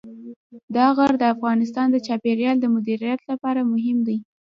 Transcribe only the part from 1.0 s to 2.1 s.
د افغانستان د